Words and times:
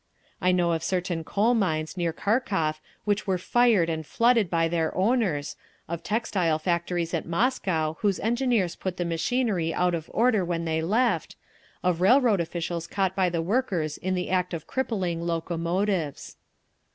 I 0.41 0.51
know 0.51 0.71
of 0.71 0.81
certain 0.81 1.23
coal 1.23 1.53
mines 1.53 1.95
near 1.95 2.11
Kharkov 2.11 2.79
which 3.05 3.27
were 3.27 3.37
fired 3.37 3.87
and 3.87 4.03
flooded 4.03 4.49
by 4.49 4.67
their 4.67 4.97
owners, 4.97 5.55
of 5.87 6.01
textile 6.01 6.57
factories 6.57 7.13
at 7.13 7.27
Moscow 7.27 7.97
whose 7.99 8.19
engineers 8.19 8.75
put 8.75 8.97
the 8.97 9.05
machinery 9.05 9.71
out 9.71 9.93
of 9.93 10.09
order 10.11 10.43
when 10.43 10.65
they 10.65 10.81
left, 10.81 11.35
of 11.83 12.01
railroad 12.01 12.41
officials 12.41 12.87
caught 12.87 13.15
by 13.15 13.29
the 13.29 13.43
workers 13.43 13.99
in 13.99 14.15
the 14.15 14.31
act 14.31 14.55
of 14.55 14.65
crippling 14.65 15.21
locomotives…. 15.21 16.35